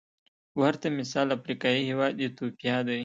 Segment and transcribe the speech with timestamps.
[0.61, 2.99] ورته مثال افریقايي هېواد ایتوپیا دی.